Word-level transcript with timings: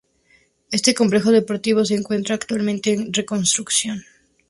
Este 0.71 0.95
complejo 0.95 1.29
deportivo 1.31 1.85
se 1.85 1.93
encuentra 1.93 2.33
actualmente 2.33 2.91
en 2.91 3.13
reconstrucción. 3.13 4.03